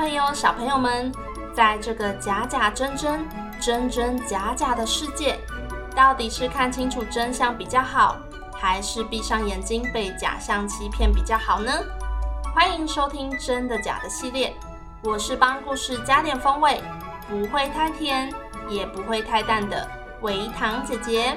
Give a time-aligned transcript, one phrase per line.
[0.00, 1.12] 朋友、小朋友们，
[1.52, 3.22] 在这个假假真真、
[3.60, 5.38] 真真假假的世界，
[5.94, 8.16] 到底是看清楚真相比较好，
[8.54, 11.70] 还是闭上眼睛被假象欺骗比较好呢？
[12.54, 14.56] 欢迎收听《真的假的》系列，
[15.04, 16.82] 我是帮故事加点风味，
[17.28, 18.32] 不会太甜，
[18.70, 19.86] 也不会太淡的
[20.22, 21.36] 维糖姐姐。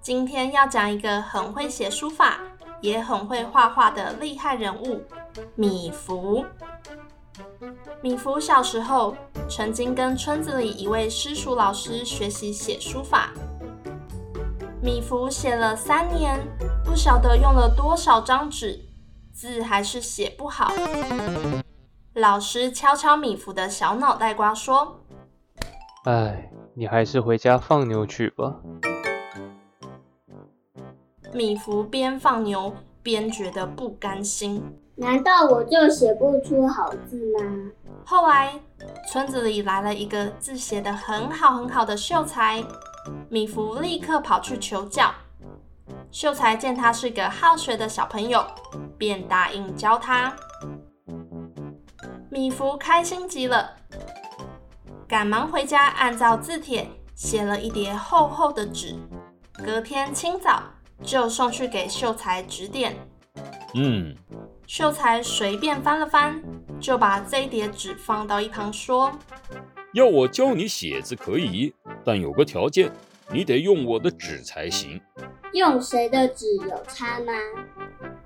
[0.00, 2.38] 今天要讲一个很会写书法，
[2.80, 5.04] 也很会画画的厉害人物——
[5.54, 6.46] 米芾。
[8.02, 9.14] 米芾小时候
[9.48, 13.32] 曾经跟村子里一位私塾老师学习写书法。
[14.82, 16.40] 米芾写了三年，
[16.84, 18.80] 不晓得用了多少张纸，
[19.32, 20.72] 字还是写不好。
[22.14, 25.00] 老师敲敲米芾的小脑袋瓜，说
[26.04, 28.56] ：“哎，你还是回家放牛去吧。”
[31.32, 34.62] 米芾边放牛边觉得不甘心。
[35.00, 37.70] 难道我就写不出好字吗？
[38.04, 38.60] 后来，
[39.08, 42.62] 村子里来了一个字写得很好很好的秀才，
[43.30, 45.10] 米芾立刻跑去求教。
[46.10, 48.44] 秀才见他是个好学的小朋友，
[48.98, 50.36] 便答应教他。
[52.28, 53.74] 米芾开心极了，
[55.08, 58.94] 赶忙回家按照字帖写了一叠厚厚的纸，
[59.64, 60.62] 隔天清早
[61.02, 62.94] 就送去给秀才指点。
[63.72, 64.14] 嗯。
[64.72, 66.40] 秀才随便翻了翻，
[66.80, 69.10] 就把这一叠纸放到一旁，说
[69.94, 72.88] ：“要我教你写字可以，但有个条件，
[73.32, 75.00] 你得用我的纸才行。
[75.54, 77.32] 用谁的纸有差吗？”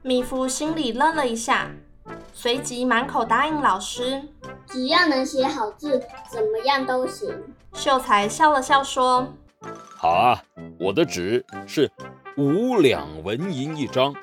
[0.00, 1.70] 米芾心里愣了一下，
[2.32, 4.22] 随即满口答应老师
[4.66, 7.28] ：“只要能写好字，怎么样都行。”
[7.74, 9.30] 秀才笑了笑说
[9.94, 10.42] ：“好啊，
[10.78, 11.90] 我的纸是
[12.38, 14.14] 五两纹银一张。”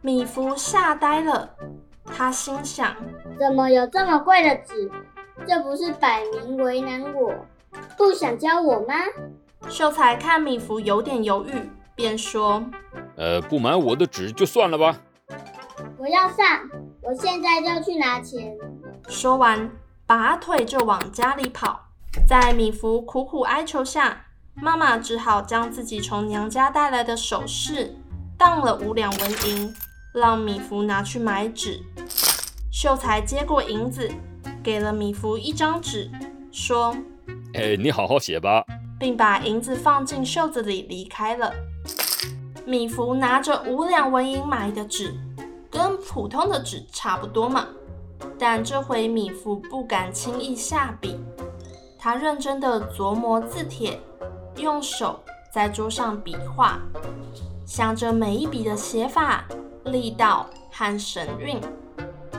[0.00, 1.50] 米福吓呆了，
[2.04, 2.94] 他心想：
[3.38, 4.90] 怎么有这么贵的纸？
[5.46, 7.34] 这不是摆明为难我，
[7.96, 8.94] 不想教我吗？
[9.68, 12.62] 秀才看米福有点犹豫，便说：
[13.16, 14.96] 呃，不买我的纸就算了吧。
[15.96, 16.68] 我要上，
[17.02, 18.56] 我现在就去拿钱。
[19.08, 19.70] 说完，
[20.06, 21.86] 拔腿就往家里跑。
[22.26, 27.96] 在米福苦苦哀求下，妈妈只好将自己从娘家带来的首饰
[28.36, 29.74] 当了五两纹银。
[30.12, 31.80] 让米芾拿去买纸，
[32.70, 34.10] 秀才接过银子，
[34.62, 36.10] 给了米芾一张纸，
[36.50, 36.96] 说
[37.54, 38.64] ：“哎，你好好写吧。”
[38.98, 41.54] 并把银子放进袖子里离开了。
[42.66, 45.14] 米芾拿着五两纹银买的纸，
[45.70, 47.68] 跟普通的纸差不多嘛，
[48.36, 51.16] 但这回米芾不敢轻易下笔，
[51.96, 54.00] 他认真的琢磨字帖，
[54.56, 56.80] 用手在桌上比划，
[57.64, 59.44] 想着每一笔的写法。
[59.90, 61.60] 力道和神韵，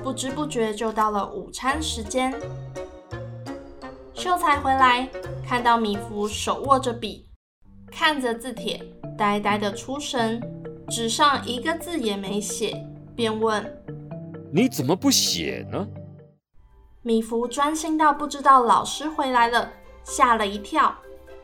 [0.04, 2.34] 不知不觉就到了午餐时间。
[4.14, 5.10] 秀才回来，
[5.48, 7.30] 看到米芾手握着笔，
[7.92, 8.82] 看着字帖，
[9.18, 10.42] 呆呆的出神，
[10.90, 13.82] 纸上一个字也没写，便问
[14.52, 15.88] ：“你怎么不写呢？”
[17.02, 19.72] 米芾专心到不知道老师回来了，
[20.04, 20.94] 吓了一跳，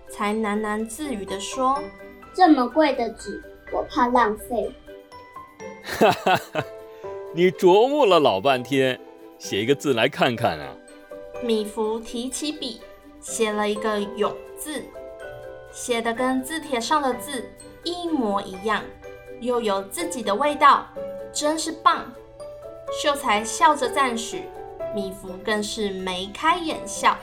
[0.09, 1.81] 才喃喃自语地说
[2.35, 4.69] ：“这么贵的纸，我怕浪费。”
[5.85, 6.63] 哈哈哈，
[7.33, 8.99] 你琢磨了老半天，
[9.37, 10.75] 写一个字来看看啊！
[11.43, 12.81] 米芾提起笔，
[13.21, 14.83] 写了一个“勇”字，
[15.71, 17.45] 写的跟字帖上的字
[17.83, 18.83] 一模一样，
[19.39, 20.87] 又有自己的味道，
[21.31, 22.11] 真是棒！
[23.01, 24.43] 秀才笑着赞许，
[24.95, 27.15] 米芾更是眉开眼笑。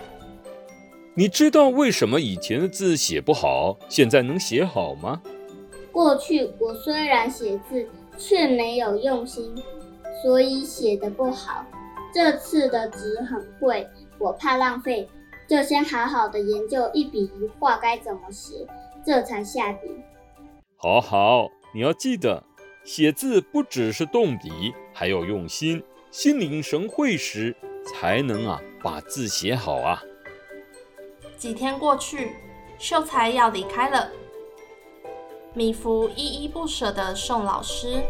[1.15, 5.21] 你知道为什么以前的字写不好，现在能写好吗？
[5.91, 7.87] 过去我虽然写字，
[8.17, 9.55] 却没有用心，
[10.23, 11.65] 所以写的不好。
[12.15, 13.89] 这次的纸很贵，
[14.19, 15.09] 我怕浪费，
[15.49, 18.67] 就先好好的研究一笔一画该怎么写，
[19.05, 19.89] 这才下笔。
[20.77, 22.43] 好好，你要记得，
[22.85, 27.57] 写字不只是动笔，还要用心，心领神会时，
[27.87, 30.03] 才能啊把字写好啊。
[31.39, 32.33] 几天过去，
[32.79, 34.11] 秀才要离开了。
[35.55, 38.03] 米芾依依不舍地送老师。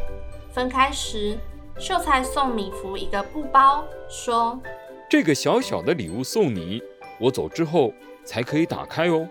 [0.53, 1.39] 分开时，
[1.79, 4.61] 秀才送米芾一个布包，说
[5.09, 6.83] ：“这个小小的礼物送你，
[7.19, 7.93] 我走之后
[8.25, 9.29] 才可以打开哦。”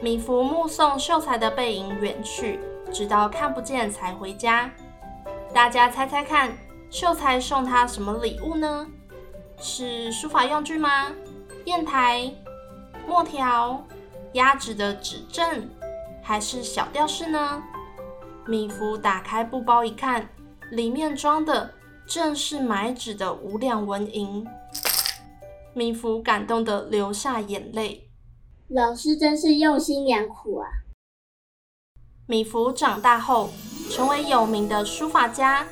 [0.00, 2.60] 米芾目送秀才的背影远去，
[2.92, 4.70] 直到看不见才回家。
[5.54, 6.56] 大家猜猜看，
[6.90, 8.86] 秀才送他什么礼物呢？
[9.58, 11.12] 是书法用具吗？
[11.64, 12.32] 砚台、
[13.06, 13.84] 墨条、
[14.34, 15.68] 压纸的纸镇，
[16.28, 17.62] 还是小吊饰呢？
[18.46, 20.28] 米芾打开布包一看，
[20.70, 21.72] 里面装的
[22.06, 24.46] 正是买纸的五两纹银。
[25.72, 28.10] 米芾感动得流下眼泪。
[28.68, 30.68] 老师真是用心良苦啊！
[32.26, 33.48] 米芾长大后
[33.90, 35.66] 成为有名的书法家，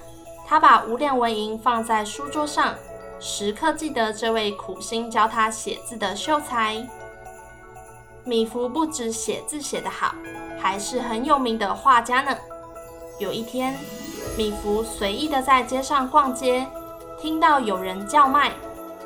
[0.47, 2.75] 他把五两纹银放在书桌上，
[3.21, 6.89] 时刻记得这位苦心教他写字的秀才。
[8.27, 10.13] 米芾不止写字写得好，
[10.61, 12.37] 还是很有名的画家呢。
[13.21, 13.79] 有一天，
[14.37, 16.67] 米芾随意的在街上逛街，
[17.21, 18.53] 听到有人叫卖：“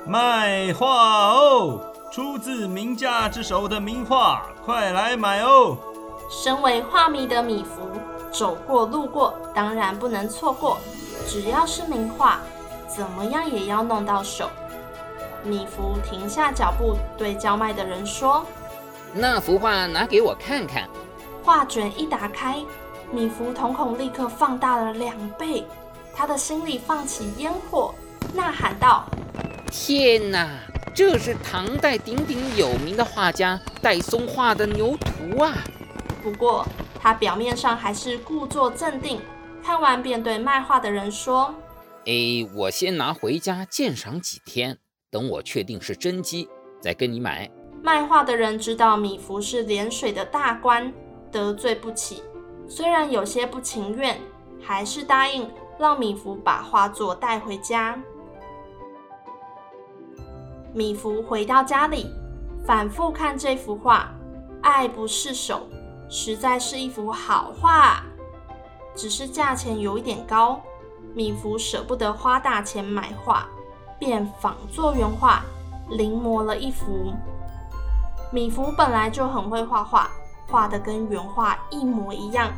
[0.09, 1.79] 卖画哦！”
[2.11, 5.77] 出自名家之手的名画，快来买哦！
[6.31, 10.79] 身为画迷的米芾，走过路过当然不能错过。
[11.29, 12.41] 只要是名画，
[12.89, 14.49] 怎么样也要弄到手。
[15.45, 18.45] 米芾停下脚步，对叫卖的人说
[19.15, 20.89] ：“那幅画拿给我看看。”
[21.43, 22.63] 画卷一打开，
[23.11, 25.65] 米芾瞳孔立刻放大了两倍，
[26.15, 27.95] 他的心里放起烟火，
[28.35, 29.07] 呐喊道
[29.71, 30.49] ：“天哪！”
[30.93, 35.55] 这是唐代鼎鼎有名的画家戴嵩画的牛图啊！
[36.21, 36.67] 不过
[37.01, 39.21] 他表面上还是故作镇定，
[39.65, 41.55] 看完便对卖画的人说
[42.07, 44.79] ：“哎，我先拿回家鉴赏几天，
[45.11, 46.49] 等我确定是真迹，
[46.83, 47.49] 再跟你买。”
[47.83, 50.93] 卖画的人知道米芾是涟水的大官，
[51.33, 52.23] 得罪不起，
[52.69, 54.21] 虽然有些不情愿，
[54.63, 57.99] 还是答应让米芾把画作带回家。
[60.75, 62.07] 米芾回到家里，
[62.67, 64.13] 反复看这幅画，
[64.63, 65.67] 爱不释手，
[66.09, 68.05] 实在是一幅好画。
[68.95, 70.61] 只是价钱有一点高，
[71.15, 73.49] 米芾舍不得花大钱买画，
[73.99, 75.43] 便仿作原画，
[75.89, 77.15] 临摹了一幅。
[78.33, 80.09] 米芾本来就很会画画，
[80.49, 82.51] 画得跟原画一模一样，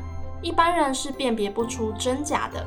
[0.42, 2.64] 一般人是辨别不出真假的。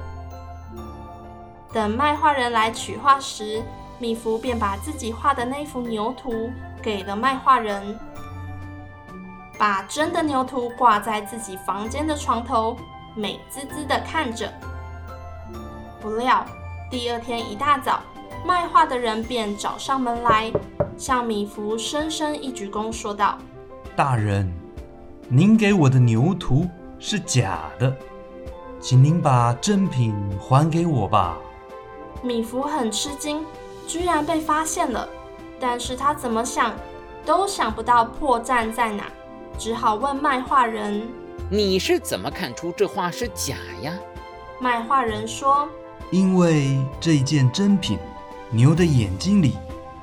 [1.71, 3.61] 等卖画人来取画时，
[3.99, 6.49] 米芾便把自己画的那幅牛图
[6.81, 7.99] 给了卖画人，
[9.59, 12.75] 把真的牛图挂在自己房间的床头，
[13.13, 14.51] 美滋滋的看着。
[16.01, 16.45] 不料
[16.89, 17.99] 第二天一大早，
[18.45, 20.51] 卖画的人便找上门来，
[20.97, 23.37] 向米芾深深一鞠躬，说道
[23.95, 24.51] ：“大人，
[25.27, 26.67] 您给我的牛图
[26.99, 27.95] 是假的，
[28.79, 31.37] 请您把真品还给我吧。”
[32.23, 33.43] 米芾很吃惊。
[33.87, 35.07] 居然被发现了，
[35.59, 36.73] 但是他怎么想
[37.23, 39.03] 都想不到破绽在哪，
[39.59, 41.07] 只好问卖画人
[41.51, 43.93] ：“你是怎么看出这画是假呀？”
[44.59, 45.69] 卖画人说
[46.09, 47.99] ：“因为这件真品，
[48.49, 49.53] 牛的眼睛里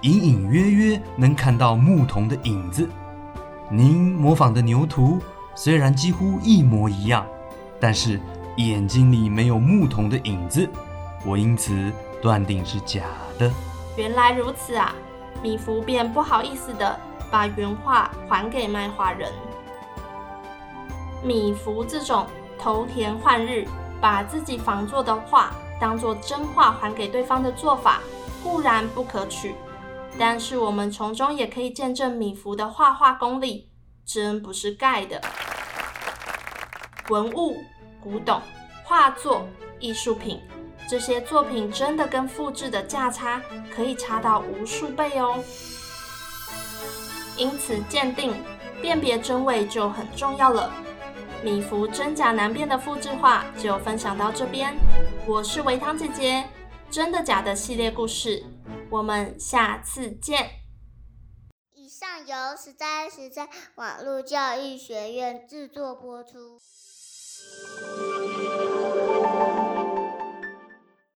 [0.02, 2.88] 隐隐约约能看到牧童的影子。
[3.70, 5.20] 您模仿的牛图
[5.54, 7.24] 虽然几乎一模一样，
[7.80, 8.20] 但是
[8.56, 10.68] 眼睛里没有牧童的影子，
[11.24, 13.04] 我因此断定是假
[13.38, 13.50] 的。”
[13.96, 14.92] 原来如此啊！
[15.40, 16.98] 米芾便不好意思地
[17.30, 19.30] 把原画还给卖画人。
[21.22, 22.26] 米芾这种
[22.58, 23.66] 偷天换日，
[24.00, 28.00] 把自己仿作的画当做真画还给对方的做法，
[28.42, 29.54] 固然不可取，
[30.18, 33.70] 但是我们从中也可以见证米芾的画画功力
[34.04, 35.20] 真不是盖的。
[37.08, 37.56] 文物、
[38.00, 38.40] 古董、
[38.84, 39.46] 画作、
[39.80, 40.40] 艺术品。
[40.88, 43.40] 这些作品真的跟复制的价差
[43.74, 45.42] 可以差到无数倍哦，
[47.36, 48.34] 因此鉴定
[48.82, 50.70] 辨别真伪就很重要了。
[51.42, 54.76] 米芾真假难辨的复制画就分享到这边，
[55.24, 56.44] 我是维糖姐姐，
[56.90, 58.44] 真的假的系列故事，
[58.92, 60.50] 我们下次见。
[61.72, 66.60] 以上由实在实在网络教育学院制作播出。